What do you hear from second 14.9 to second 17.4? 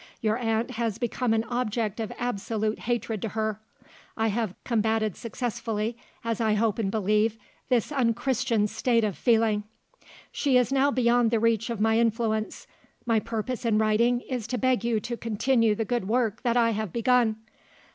to continue the good work that I have begun.